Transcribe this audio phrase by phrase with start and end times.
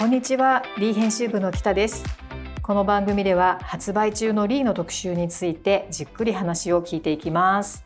[0.00, 0.62] こんにちは。
[0.78, 2.02] リー編集部の北です。
[2.62, 7.84] この番組では発売中のリーの特集についてじっくり話を聞いていきます。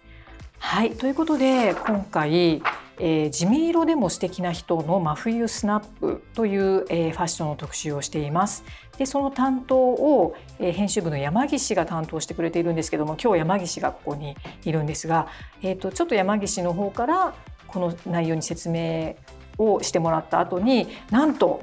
[0.61, 0.93] はい。
[0.93, 2.63] ということで今回
[3.01, 8.63] えー、地味色でも素敵な人の真冬スナップという、えー、ファッションの特集をしています。
[8.97, 15.27] でその担当を、えー、編集部の山岸が担当してくれているんですけども今日山岸がここにいるんですが、
[15.63, 17.35] えーと、ちょっと山岸の方から
[17.67, 19.17] この内容に説明
[19.59, 21.63] をしてもらった後になんと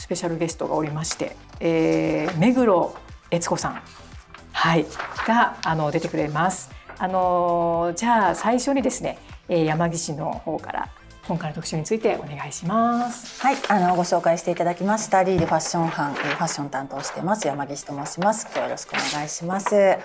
[0.00, 2.96] スペシャルゲストがおりまして、えー、目黒
[3.30, 3.82] 悦子さん、
[4.50, 4.86] はい、
[5.28, 6.70] があの出てくれます。
[6.98, 9.18] あのじゃあ最初にですね
[9.50, 10.88] え山岸の方から
[11.28, 13.42] 今回の特集についてお願いします。
[13.42, 18.46] はい、あのご紹介していただきましたリーでファッション班、えファッション担当してます山岸と申します。
[18.46, 19.76] 今日よろしくお願いします。
[19.76, 19.98] え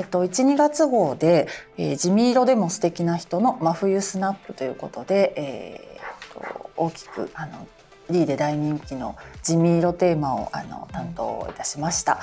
[0.00, 7.66] っと1、2月号で、えー、地味色でも素敵な人の真冬スナップということで、えー、と大きくあの
[8.10, 12.20] リーで大人気の地味色テーマをあの担当いたしました。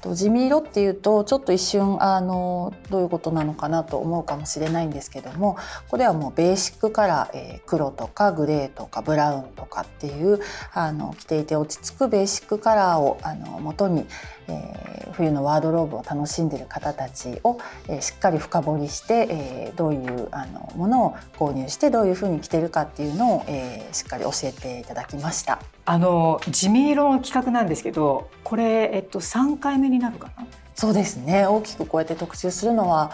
[0.00, 5.56] と地味色っていうとちょっと一瞬あのどういうことなのかなと思うかもしれないんですけども
[5.88, 10.40] これはもうベーシックカラー、えー、黒とかグレーとかブラウンとかっていう
[10.72, 14.06] あの着ていて落ち着くベーシックカラーをあの元に、
[14.48, 17.58] えー、冬のワードローブを楽しんでいる方たちを、
[17.88, 25.60] えー、しっかり深掘りして、えー、どういうあのものを購入してどういうふうに着てるかっていうのを、えー、しっかり教えていただきました。
[25.84, 30.46] あの地味色の企画なんですけどこれ、えっと、3回目になるかな？
[30.74, 33.12] そうですね大きくこうやって特集するのは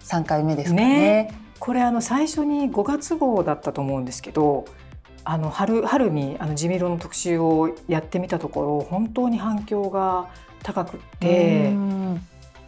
[0.00, 0.88] 3回目ですかね。
[1.28, 4.66] ねこれあの最初に5月号だったと思うんですけど
[5.24, 10.28] あの春春にあの地味色の特集をやってみたところ本当に反響が
[10.64, 11.72] 高くて。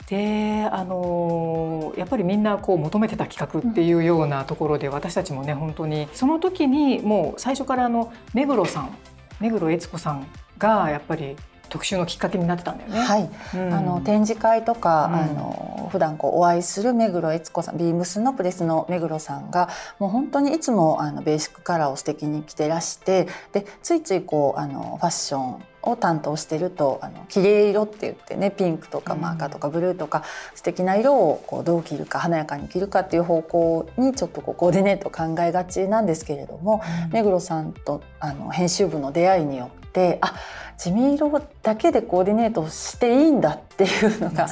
[0.09, 8.97] であのやっぱりみんなこう求めてた企画っていうようなところで、私たちもね本当にその時にもう最初からあの目黒さん
[9.41, 10.25] 目黒悦子さん
[10.59, 11.37] がやっぱり
[11.69, 13.01] 特集のきっかけになってたんだよね。
[13.01, 19.69] はい、うん、あの展示会とか、うん、あの普段こうお会いする目黒悦子さん、ビームスのプレスの目黒さんが
[19.99, 30.19] もう本当にいつもあのベーシックカラーを素敵に着てらして、でついついこうあのファッションを担当してるとあの綺麗色って言ってねピンクとかマーカーとかブルーとか、
[30.53, 40.35] うん、素敵な色をこうどう着るか華やかに着るかっていう方向にちょっとこうコーディネート考えがちなんですけれども、うん、目黒さんとあの編集部の出会いによってあ
[40.79, 44.47] 地味色だけでコーディネートしていいんだっていうのが、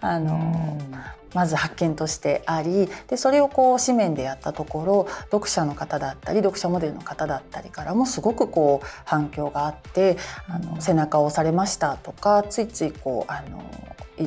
[0.00, 0.78] あの、
[1.34, 10.16] まず発見としてありでそれをこう紙面でやったところ読者の方だったり読者モデルの方だったりからもすごくこう反響があって
[10.48, 13.62] あの背中を押されましたとかついついこうあの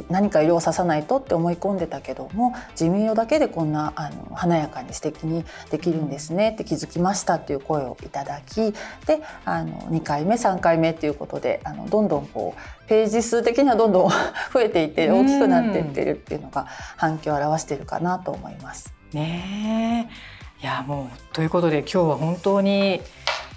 [0.10, 8.72] 何か色をささないとって思い込んでたけども地味色だけでこんなあの華やかに素敵にできるんですねって気づきましたっていう声をいただき
[9.06, 14.10] であの2回目3回目っていうことであのどんどんこうページ数的にはどんどん
[14.54, 18.94] 増えていって大きくなっていってるっていうのが反響を表しているかなと思います。
[19.14, 20.10] ね
[20.62, 23.02] いやもうということで今日は本当に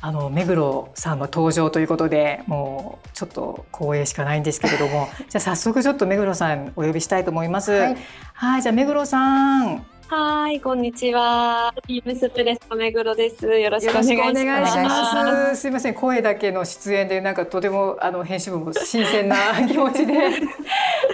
[0.00, 7.72] あの目黒さんの登場ということでもうちょっと光栄しかないんですけれどもじゃあ早速ちょっと目黒さんお呼びしたいと思います。
[7.72, 7.96] はい、
[8.34, 11.74] はいじゃあ目黒さんはい、こんにちは。
[11.88, 13.46] ビームスプレスの目黒です。
[13.46, 15.60] よろしくお願いします。
[15.62, 20.14] すみません、声だけの出演で、なんかとてもあの編集部も新鮮な 気持ちで。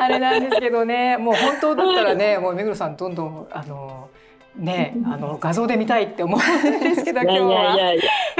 [0.01, 4.11] あれなんですけどね、もう本当だったらね、もう目黒さんどんどんあの。
[4.57, 7.77] ね、あの画像で見たいって思うんですけど今日は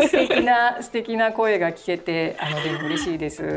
[0.03, 3.43] 素敵な素敵な声が聞けてあのでも嬉しいです。
[3.43, 3.49] よ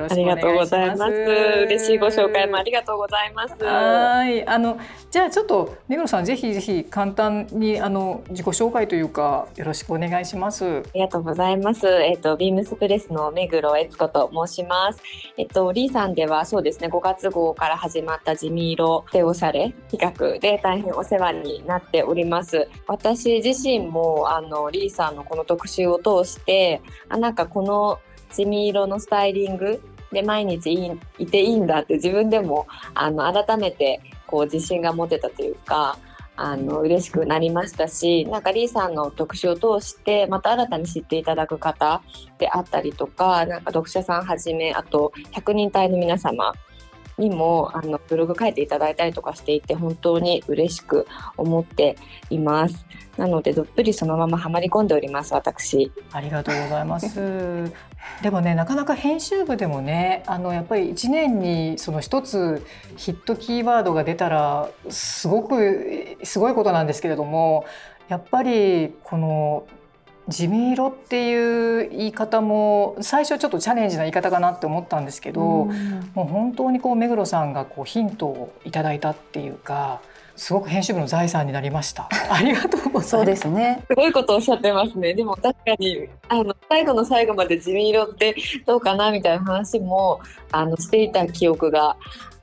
[0.00, 1.12] ろしくお願いします。
[1.12, 3.54] 嬉しいご紹介もありがとうございます。
[3.62, 4.78] はいあの
[5.10, 10.64] じゃあちょっと目黒さんぜひぜひ簡単にあの自己紹介というかよろしくお願いします。
[10.64, 11.86] ありがとうございます。
[11.86, 15.02] えっ、ー、とビームスプレスの目黒悦子と申します。
[15.36, 22.68] えっ、ー、とリーさんではそうですね5月号から始まった地味色でおしゃれ企画で大変お世話になってております。
[22.86, 27.98] 私自身もあのリーさんのこの特集を通してあなんかこの
[28.30, 29.80] 地味色のスタイリング
[30.12, 35.98] で毎日いいていいんだって自分でもあの改めてこう自信が持てたというか
[36.36, 42.02] あの嬉しくなりましたしなんかリーさんの特集を通してまた新たに知っていただく方
[42.38, 46.52] であったりとかなんか読者さんはじめあと100人隊の皆様
[47.18, 51.96] にもあのブログ書いていただいたりとかしていて本当に嬉しく思って
[52.30, 52.84] います。
[53.16, 55.90] なのでどっぷりそのままはまり込んでおります私。
[56.12, 57.72] ありがとうございます。
[58.22, 62.64] でもねなかなか編集部でもねあのやっぱり1年にその一つ
[62.96, 67.64] ヒットキーワードが出たらすごくすごいことなんですけれども
[68.08, 69.66] やっぱりこの
[70.28, 75.70] 地味色っていう言い方も最初ちょっとチャレンジな言い方かなって思ったんですけど、も
[76.16, 80.00] う本当にこう目黒さんがこうヒントをいただいたっていうか
[80.36, 82.08] すごく編集部の財産になりました。
[82.30, 83.08] ありがとうございます。
[83.08, 83.82] そうですね。
[83.88, 85.14] すごいことおっしゃってますね。
[85.14, 88.34] でも確かにあの最後の最後まで地味色って
[88.66, 90.20] どうかなみたいな話も
[90.52, 91.96] あのしていた記憶が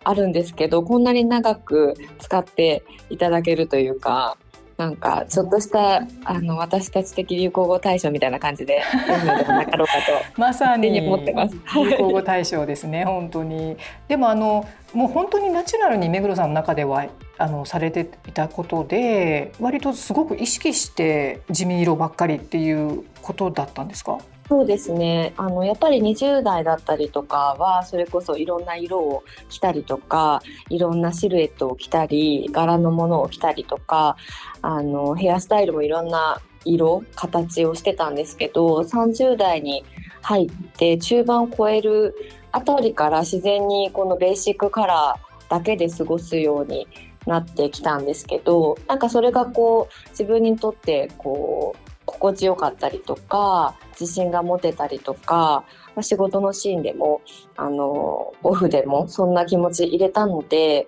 [0.05, 4.37] あるんですけど、こんなに長く使っていただけるというか、
[4.83, 9.93] なんかちょっとしたあの私たち的流行語大賞みたいな感じで読むのでもなかろうか
[10.35, 13.77] とまさに思ってます流行語大賞ですね本当に。
[14.09, 17.05] でもあのもう本当にナチュラルに目黒さんの中では
[17.37, 24.17] あのされていたことで割とすごく意識して地味色ばっかりっていうことだったんですか？
[24.47, 25.33] そうですね。
[25.37, 34.17] あのやっぱり20代だったりとかはそれこそいろんな色を着たりとかいろんなシルエットを着たり柄のものを着たりとか
[34.61, 39.83] あのヘアスタイルもいろんな色形をしてたんですけど30代に
[40.21, 42.15] 入って中盤を超える
[42.51, 46.87] あたりから自然にこのベーシックカラーだけで過ごすように
[47.25, 51.82] なってきたんですけどなんかそれがこう自分にとってこう
[52.13, 55.65] 心地よかったりとか自信が持てたりとか、
[55.95, 57.21] まあ、仕事のシーンでも
[57.57, 60.87] あのオフでもそんな気持ち入れたので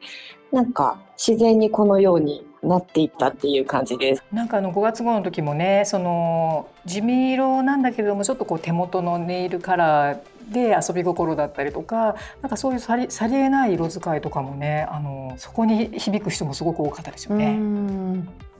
[0.51, 4.23] なんか自然にこのようになっていったっていう感じです。
[4.31, 10.19] なんかあの5月号の時もねその地味色なんだけれどもちょっとこう手元のネイルカラー
[10.51, 17.57] で遊び心だったりとかなんかそういうさりさりげない色使いとかもねあのそこに響く人もすごく多かったですよね。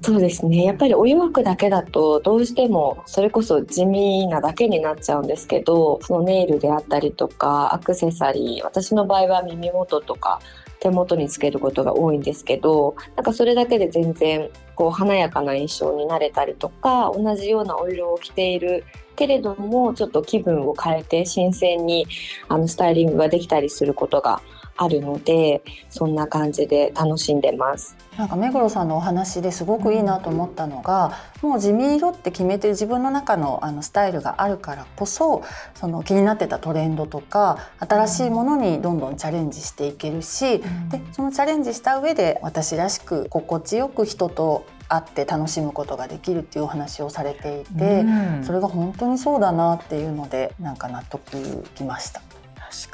[0.01, 0.65] そうですね。
[0.65, 10.39] やっぱりお洋服だけだとどうしてもそれこそ地味なだけになっちゃうんですけどそのネイルであったりとかアクセサリー私の場合は耳元とか
[10.79, 18.83] 手元につけることが多いんですけどなんかそれだけで全然こう華やかな印象になれたりとか同じようなお色を着ている
[19.15, 22.05] けれどもちょっと気分を変えて新鮮に
[22.49, 24.41] あのスタイリングができたりすることが
[24.77, 27.95] あるのでそんな感じで楽しんでます。
[28.17, 35.43] なんか目黒さんのお話ですごくいいなと思ったのが、もう地味色って決めてる自分の中のあのスタイルがあるからこそ
[35.73, 52.21] その気になってたトレンドとか新しいものにどんどんチャレンジしていけるし、うん、でそのチャレンジした上で私らしく心地よく人と会って楽しむことができるっていうお話をされていて、うん、それが本当にそうだなっていうのでなんか納得きました。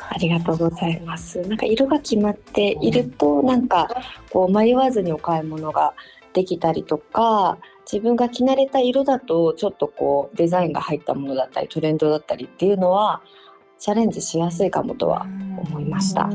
[0.10, 1.42] ありがとうございます。
[1.42, 3.90] なんか色が決まっていると、なんか
[4.30, 5.94] こう迷わずにお買い物が
[6.34, 7.58] できたりとか、
[7.92, 13.22] 自分が着慣れた色だとちょっとこうデザインが入ったものだったりトレンドだったりっていうのは
[13.80, 16.30] チャレンジしやすいかもとは思いました。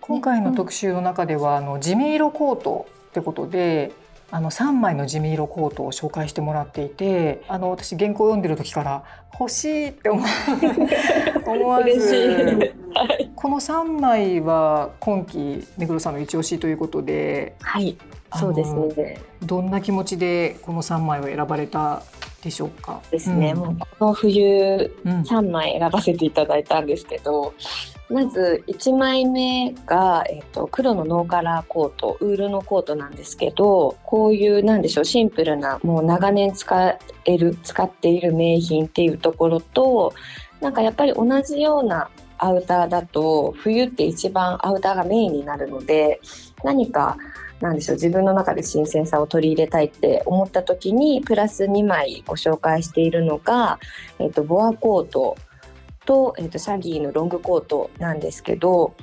[0.00, 3.92] 今回の特集の中では、あの地味色コートってことで
[4.34, 9.04] あの3枚の地味色コートを紹介してもらっていてあの私原稿を読んでる時から
[9.38, 10.24] 欲しいって思
[11.46, 12.74] 思わず
[13.36, 17.98] この3枚は今期目黒さんの一押しということで、はい、
[18.34, 22.02] そうですねどんな気持ちでこの3枚を選ばれた
[22.42, 23.00] でしょうか？
[23.10, 27.54] ですね、うん、もうこの冬3枚選ばせていただいたんですけど、
[28.10, 40.12] まず1枚目が、えーと、黒のノーカラーコートウールのコートなんですけどこういうなんでしょうシンプルなもう長年使える使っている名品っていうところと
[40.60, 46.20] なんかやっぱり同じようなアウターだと冬って一番アウターがメインになるので
[46.64, 47.16] 何か
[47.62, 53.78] なんでしょう自分の中で新鮮さを取り入れたいって思った時にプラス2枚ご紹介しているのが、
[54.18, 55.36] えーとボアコート
[56.04, 58.94] と,、えーと、シャギーのロングコートなんですけど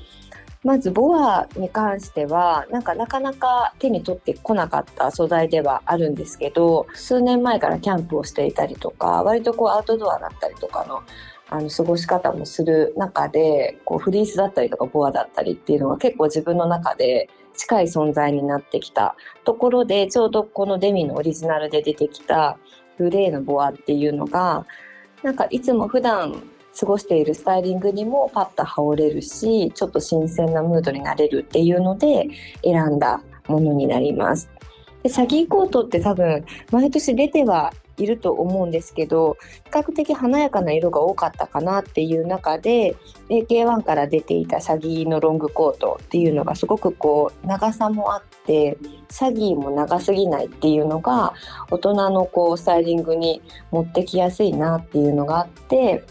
[0.64, 11.02] まずボアに関してはなんかなかなか手に取ってこなかった素材ではあるんですけど数年前からキャンプをしていたりとか割とこうアウトドアだったりとかの
[11.50, 22.58] あの過ごし方もする中でこうフリースだったりとかボアだったりっていうのが結構自分の中で近い存在になってきたところでちょうどこのデミのオリジナルで出てきた
[22.98, 24.66] グレーのボアっていうのが
[25.24, 26.42] なんかいつも普段
[26.80, 32.28] 過ごしているスタイリングにもパッと羽織れるしちょっと新鮮なムードになれるっていうので
[32.64, 34.50] 選んだものになります。
[35.04, 42.96] でシャギーコートって多分毎年出てはいると思うんですけど比較的華やかな色が多かったかなっていう中で
[43.30, 48.78] AK1 から出ていたシャギのロングコートっていうのがすごくこう長さもあって
[49.12, 51.34] シャギも長すぎないっていうのが
[51.70, 53.42] 大人のこうスタイリングに
[53.72, 56.04] 持ってきやすいなっていうのがあって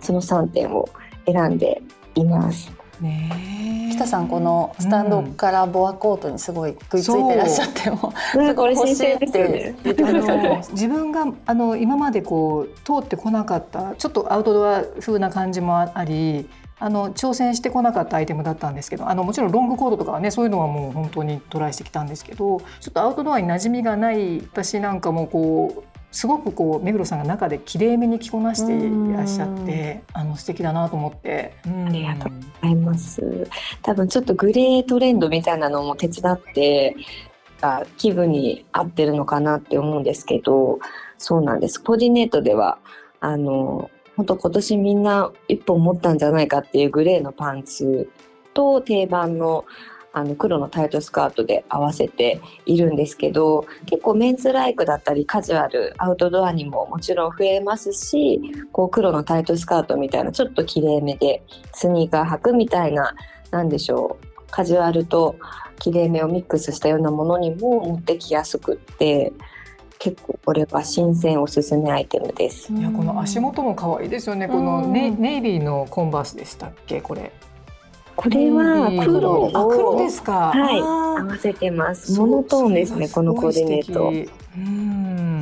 [0.00, 0.88] その3点を
[1.26, 1.80] 選んで
[2.14, 2.81] います。
[3.02, 3.90] ね。
[3.92, 9.74] 北さんこのスタンドからボアコートにすごい食いついてらっしゃっても、うん、すごい欲しいって。
[9.84, 10.72] 言ってくださってました。
[10.72, 16.48] 自分があの今までこう通ってこなかったちょっとアウトドア風な感じもあり
[16.82, 31.54] あの挑戦してこなかったアイテムだったんですけどあのもちろんロングコートとかはねそういうのはもう本当にトライしてきたんですけどちょっとアウトドアに馴染みがない私なんかもこうすごくこう目黒さんが中で綺麗めに着こなしていらっしゃってあの素敵だなと思って。
[31.64, 33.48] ありがとうございます。
[33.82, 36.94] 多分ちょっとグレートレンドみたいなのも手伝って
[37.62, 40.78] あ気分に合ってるのかなって思うんですけど
[41.16, 42.78] そうなんですコーディネートでは
[43.20, 48.10] あの本当今年みんな一本持ったんじゃないかっていうグレーのパンツ
[48.52, 49.64] と定番の
[50.14, 58.40] あの黒のタイトスカートで合わせているんですけど結構メンズライクだったりカジュアルアウトドアにももちろん増えますし
[58.72, 61.42] こう黒のタイトスカートみたいなちょっときれいめで
[61.72, 63.14] スニーカー履くみたいな
[63.50, 65.36] なんでしょうカジュアルと
[65.78, 69.32] きれいめをミックスしたようなものにも持ってきやすくって
[69.98, 72.72] 結構これは新鮮おすすめアイテムです。
[72.72, 74.48] いやこの足元も可愛いですよね。
[74.48, 77.00] このネうんネイビーのコンバースでしたっけ？
[77.00, 77.32] これ。
[78.16, 80.52] これは黒をあ黒ですか。
[80.54, 82.18] はい合わせてます。
[82.18, 84.41] モノトーンですねこのコーディネート。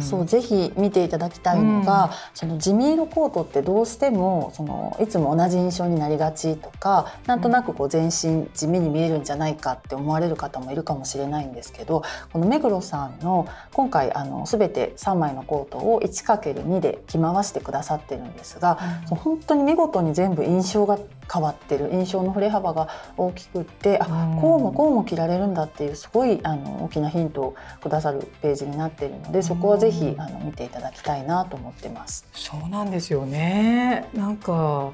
[0.01, 12.03] そうぜひ見ていただきたいのが、その地味色コートってどうしてもそのいつも同じ印象になりがちとかなんとなくこう全身地味に見えるんじゃないかって思われる方もいるかもしれないんですけど
[12.33, 20.99] この目黒さんの今回あの全て3枚のコートを 1×2 で着回してくださってるんですが、そう本当に見事に全部印象が
[21.33, 24.41] 変わってる印象の振れ幅が大きくってあうん。
[24.41, 32.27] こうもこうも着られるんだっていうすごいあの大きなヒントをくださるページになっているのでそこはぜひあの見ていただきたいなと思ってます。
[32.33, 34.09] そうなんですよね。
[34.15, 34.93] なんか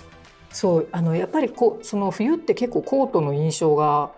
[0.51, 4.11] そうあのやっぱりこうその冬って結構コートの印象が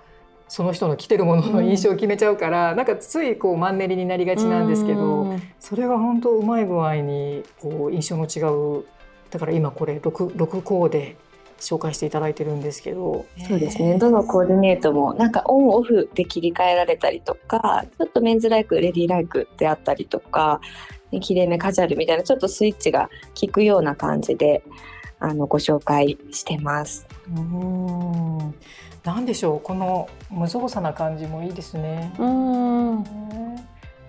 [0.48, 8.40] その人の着てるものの印象を決めちゃうから、なんかついこうマンネリになりがちなんですけど、うんそれが本当うまい具合にこう印象の違
[8.80, 8.86] う
[9.30, 11.16] だから今これ 6, 6コーデ
[11.58, 13.98] 紹介していただいてるんですけどそうですね。
[13.98, 20.60] どのコーディネートもなんかオンオフで切り替えられたりとか、ちょっとメンズライク、レディーライクであったりとか、
[21.10, 23.08] ねきれいめカジュアルみたいなちょっとスイッチが
[23.40, 24.62] 効くような感じで
[25.20, 27.06] あのご紹介してます。
[27.34, 28.54] うん
[29.04, 32.12] なんでしょうこの無造作な感じもいいですね。
[32.18, 33.04] うん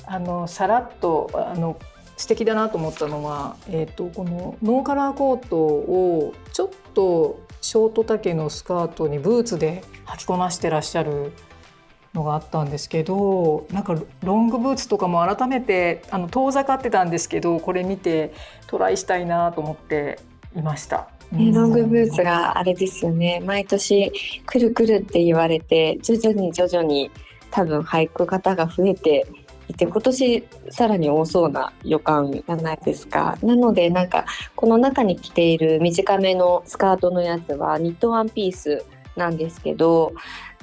[0.06, 1.78] あのさらっとあの
[2.18, 11.32] 素敵だなと思ったのは、えー、とこのノーカラーコートをちょっとショート丈のスカートにブーツで履きこなしてらっしゃる
[12.14, 18.34] のがあったんですけどなんかロングブーツとかも改めてあの遠ざかってたんですけどこれ見て
[18.68, 20.20] トライしたいなと思って
[20.56, 21.10] いました。
[21.32, 24.12] ね、ロングブーツがあれですよね毎年
[24.48, 27.12] くるくるって言われて徐々に徐々に
[27.52, 29.28] 多分履く方が増えて
[29.70, 33.38] いて今年さらに多そうな予感じゃないですか？
[33.44, 38.84] なのでなんかこの中に着ている短めのスカートのやつはニットワンピース
[39.16, 40.14] なんですけど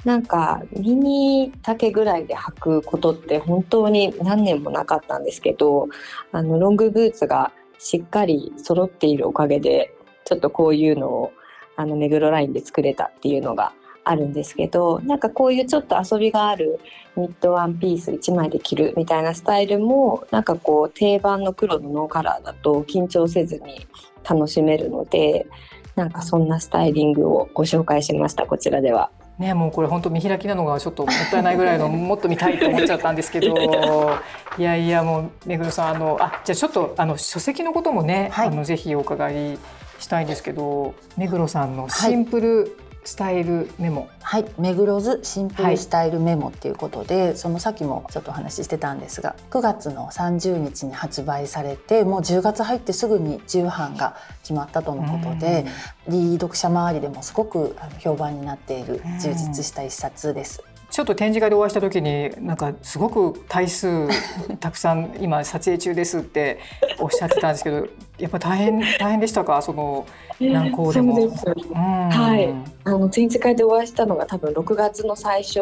[0.03, 5.87] なんかミニ丈ぐらいで履くことって本当に何年もなかったんですけど
[6.31, 9.93] あのロングブーツがしっかり揃っているおかげで
[10.25, 11.31] ちょっとこういうのを
[11.75, 13.71] あの目黒ラインで作れたっていうのが
[14.09, 16.79] あるんですけどなんかこういうちょっと遊びがある
[17.15, 23.87] ニットワンピース1枚で着るみたいなスタイルもなんかこう定番の黒のノーカラーだと緊張せずに
[24.27, 25.47] 楽しめるので
[25.95, 29.09] なんかそんなスタイリングをご紹介しましたこちらでは。
[29.39, 33.53] ね、もうこれ本当見開きなのがちょっともったいないぐらいのもっと見たいと思っちゃったんですけど。
[34.57, 38.47] いやいやもう目黒さんあのあじゃあちょっとあの書籍のこともね、はい。
[38.47, 39.59] あのぜひお伺い
[39.99, 55.65] したいんですけど目黒さんのシンプルスタイルメモ、はい、目黒図シンプルスタイルメモっていうことで、そのさっきもちょっとお話ししてたんですが9月の30日に発売されてもう10月入ってすぐに重版が決まったとのことで、
[56.09, 60.61] リー読者周りでもすごく評判になっている充実した一冊です。
[60.89, 64.07] ちょっと展示会でお会いした時になんかすごく体数
[64.59, 66.59] たくさん今撮影中ですって
[66.99, 69.61] おっしゃってたんですけど やっぱ大変大変でしたか？
[69.61, 70.05] その
[70.39, 71.29] 何校でも。
[71.29, 72.53] そうではい。
[72.85, 75.59] あの展示会でお会いしたのが多分6月の最初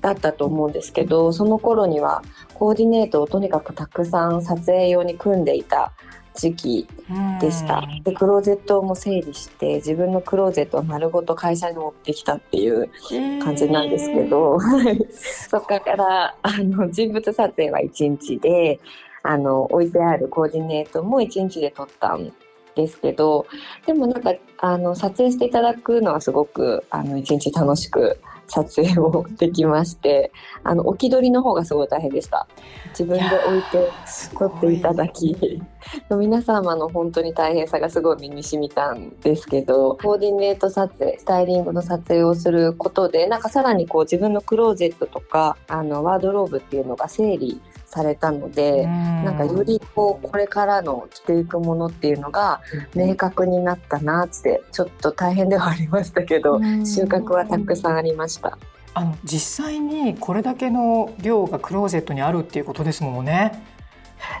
[0.00, 2.22] だったと思うんですけどその頃には
[2.54, 5.92] コーディネートをとにかくたくさん撮影用に組んでいた
[6.34, 6.88] 時期
[7.40, 7.86] でした。
[8.04, 12.90] でクローゼットも整理して自分のクローゼットを丸ごと会社に持ってきたっていう
[13.42, 18.80] 感じなんですけど、はいそこからあの人物撮影は1日で
[19.22, 22.32] あの置いてあるコーディネートも1日で撮ったん
[22.74, 23.46] ですけど
[23.86, 28.18] でもなんかあの撮影していただくのはすごくあの一日楽しく
[28.50, 30.32] 撮影をできまして
[30.64, 32.46] あの置き撮りの方がすごい大変でした。
[32.90, 33.88] 自分で置いて
[34.36, 35.60] 撮っていただき
[36.10, 47.60] 皆様の本当に大変さがすごい身に染みたんですけどコーディネート撮影スタイリングの撮影をすることでなんかさらにこう自分のクローゼットとかあのワードローブっていうのが整理
[47.90, 52.60] されたので、んなんかよりこうこれからの着ていくものっていうのが
[52.94, 58.56] 明確になったなってちょっと大変ではありましたけど収穫はたくさんありました。
[58.94, 63.62] あの実際にこれだけの量がクローゼットにあるっていうことですもんね。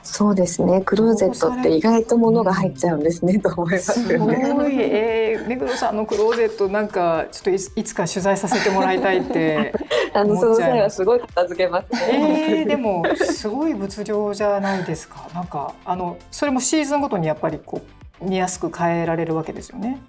[0.02, 0.82] そうですね。
[0.82, 4.44] クローゼットって意外と物が入っちゃうんですね、うん、と思いますよね。
[4.44, 9.72] すごい、えー、目黒さんのクローゼットなんかちょっといつか取材させてもらいたいって
[10.12, 12.60] あのその際はすごい片付けますね。
[12.60, 15.28] えー、でもすごい物量じゃないですか。
[15.34, 17.80] なんかあのそれもシーズンごとにやっぱりこ
[18.20, 20.00] う見やすく変えられるわけですよね。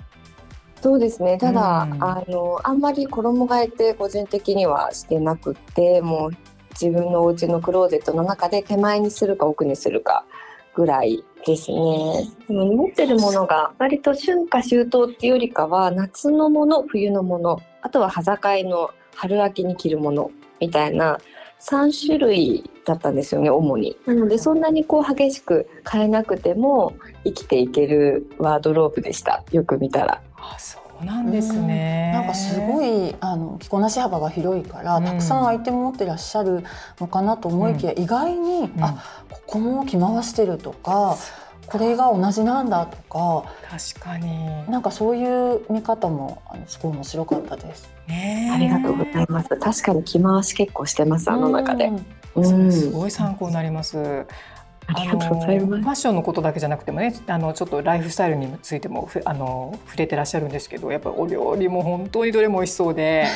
[0.82, 6.32] そうですねただ、うん、あのあんまり衣替えって個人的にはしてなくてもう
[6.72, 10.26] 自分のお家のクローゼットの中で手前にするか奥にするか
[10.74, 12.28] ぐらいですね。
[12.48, 18.90] でも持ってるものが割と春夏秋冬っていうよりかは夏のもの冬のものあとは端境の
[19.22, 21.20] 春秋に着るものみたいな
[21.60, 23.96] 3種類だったんですよね主に。
[24.08, 30.22] なのでそんなにこう激しく変えなくても生きていけるワードローブでしたよく見たら。
[30.38, 32.12] あそうなんですね。
[32.16, 36.64] なんかすごいあの着こなし幅が広いから、うん、たくさんアイテム持ってらっしゃる
[37.00, 41.16] のかなと思いきや、うん、意外に、うん、あここも着回してるとか。
[41.72, 43.46] これが同じなんだとか
[43.94, 47.90] 確かになんかそういう見方もあのすごい面白かったです。
[48.08, 49.50] ねありがとうございます。
[49.56, 51.90] 確かに着回し結構してますあの中で。
[52.36, 53.98] うん、すごい参考になります。
[53.98, 63.28] ファッションのことだけじゃなくてもねあのちょっとライフスタイルについてもあの触れてらっしゃるんですけどやっぱお料理も本当にどれも美味しそうで。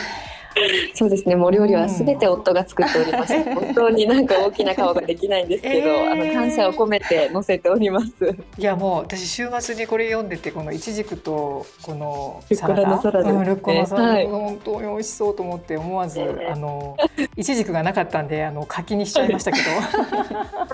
[0.94, 1.36] そうですね。
[1.36, 3.34] もう料理はすべて夫が作っております。
[3.34, 8.36] うん、本当になんか大きな顔ができないんですけど、えー、あの感謝を込めて載せております。
[8.58, 16.96] いやもう私週末にこれ読んでてこのいちじくとこのサラダ、ルッコラサラダ、ね、ルッコラサラダ、はい、本当に美味しそうと思って思わず、あの
[17.36, 19.65] いちじくがなかったんであの柿にしちゃいましたけど。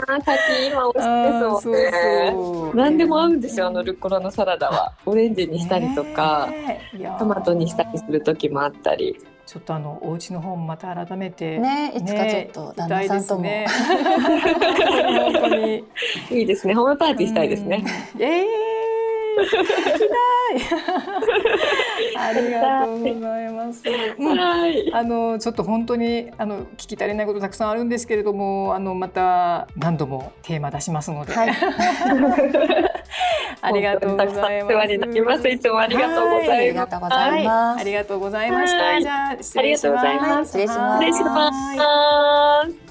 [0.07, 1.51] あ柿今美味しいですもんね。
[1.51, 4.93] そうそう何でも合うんですよあのルッコラのサラダは。
[5.05, 6.49] オレンジにしたりとか、
[7.19, 9.17] トマトにしたりする時もあったり。
[9.51, 15.83] ちょっとあのお家の本また改めてねいつかちょっと旦那さんとも、ね、本当に
[16.29, 17.83] いいですねホームパーティーしたいですね。
[18.17, 20.07] ええー、行きたい。
[22.17, 23.83] ありがとうございます。
[23.89, 31.33] はい、あのちょっと本当にあの聞き足りないことたくさんあるんですけれども、あのまた何度もテーマ出しますので。
[31.33, 31.49] はい、
[33.61, 35.49] ありがとうございます。
[35.49, 37.81] いつもありがとうございます。
[37.81, 39.01] ありがとうございました。
[39.01, 40.51] じゃあ失礼します。
[40.51, 42.90] 失礼します。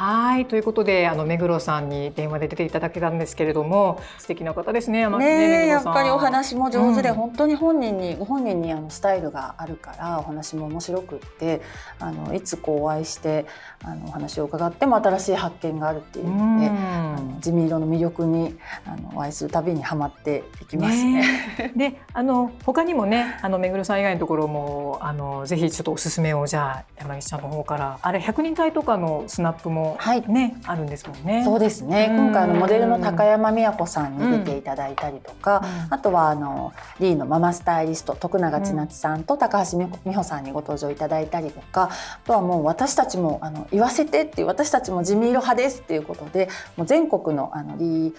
[0.00, 0.46] はい。
[0.46, 5.06] ということであの目黒さんに電話で出ていただけたんですけれども素敵な方ですね。
[5.06, 11.60] ねねやっぱりお話も上手で、うん、本当に本人にご本人にあのスタイルがあるからお話も面白くって
[11.98, 13.44] あのいつこうお会いして
[13.84, 21.12] あのお話を伺っても新しい発見があるっていうので、うん、あの地味色の魅力にあのお会いするたびにはまっていきますね。
[21.58, 27.98] ねであの他にもねあの目黒さん以外のところもあのぜひちょっとおすすめをじゃあ山岸さんの方から。
[28.00, 31.42] あれ100人隊とかのスナップもはいねあるんですもんね。
[31.44, 32.08] そうですね。
[32.10, 48.14] 今回のモデルの高山美也子さんに出ていただいたりとか、あとはあのリーのママスタイリスト徳永千夏さんと高橋美穂さんにご登場いただいたりとか、あとはもう私たちもあの言わせてっていう私たちも地味色派ですっていうことで、もう全国のあのリー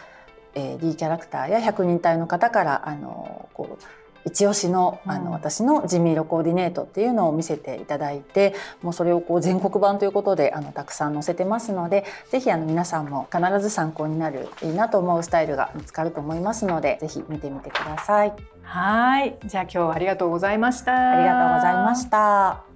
[0.53, 3.83] えー、リーキャラクターや百人隊の方からあのこう
[4.25, 18.33] 一押しのあの、私の地味色コーディネートっていうのを見せていただいてもうそれをこう全国版ということであのたくさん載せてますので是非皆さんも必ず参考になるいいなと思うスタイルが見つかると思いますので是非見てみてください。
[18.63, 21.11] はいじゃあ今日はありがとうございました。
[21.11, 22.70] ありがとうございました。